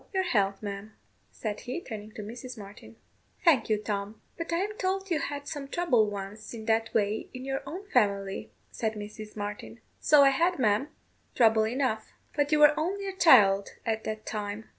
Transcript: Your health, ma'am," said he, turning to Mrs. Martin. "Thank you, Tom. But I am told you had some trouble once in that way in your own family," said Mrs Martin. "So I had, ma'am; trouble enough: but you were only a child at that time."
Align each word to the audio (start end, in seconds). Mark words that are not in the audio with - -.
Your 0.15 0.23
health, 0.23 0.63
ma'am," 0.63 0.93
said 1.29 1.59
he, 1.59 1.79
turning 1.79 2.11
to 2.13 2.23
Mrs. 2.23 2.57
Martin. 2.57 2.95
"Thank 3.45 3.69
you, 3.69 3.77
Tom. 3.77 4.19
But 4.35 4.51
I 4.51 4.57
am 4.57 4.73
told 4.79 5.11
you 5.11 5.19
had 5.19 5.47
some 5.47 5.67
trouble 5.67 6.09
once 6.09 6.55
in 6.55 6.65
that 6.65 6.91
way 6.95 7.29
in 7.35 7.45
your 7.45 7.61
own 7.67 7.87
family," 7.91 8.51
said 8.71 8.93
Mrs 8.95 9.35
Martin. 9.35 9.79
"So 9.99 10.23
I 10.23 10.29
had, 10.31 10.57
ma'am; 10.57 10.87
trouble 11.35 11.67
enough: 11.67 12.13
but 12.35 12.51
you 12.51 12.57
were 12.57 12.73
only 12.79 13.07
a 13.07 13.15
child 13.15 13.75
at 13.85 14.03
that 14.05 14.25
time." 14.25 14.67